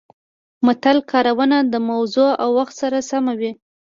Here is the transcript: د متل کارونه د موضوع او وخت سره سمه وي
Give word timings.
د 0.03 0.03
متل 0.65 0.97
کارونه 1.11 1.57
د 1.73 1.75
موضوع 1.89 2.29
او 2.43 2.49
وخت 2.59 2.73
سره 2.81 2.97
سمه 3.09 3.33
وي 3.39 3.51